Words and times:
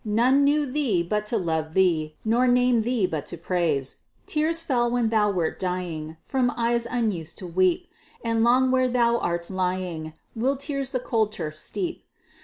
None 0.03 0.43
knew 0.43 0.65
thee 0.65 1.03
but 1.03 1.27
to 1.27 1.37
love 1.37 1.75
thee, 1.75 2.15
Nor 2.25 2.47
named 2.47 2.85
thee 2.85 3.05
but 3.05 3.27
to 3.27 3.37
praise. 3.37 3.97
Tears 4.25 4.59
fell, 4.63 4.89
when 4.89 5.09
thou 5.09 5.29
wert 5.29 5.59
dying, 5.59 6.17
From 6.23 6.51
eyes 6.57 6.87
unused 6.89 7.37
to 7.37 7.45
weep, 7.45 7.87
And 8.25 8.43
long 8.43 8.71
where 8.71 8.89
thou 8.89 9.19
art 9.19 9.47
lying, 9.51 10.13
Will 10.35 10.55
tears 10.57 10.89
the 10.89 10.99
cold 10.99 11.31
turf 11.31 11.59
steep. 11.59 12.03